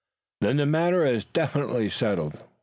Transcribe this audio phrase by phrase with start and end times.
[0.39, 2.39] "Then the matter is definitely settled.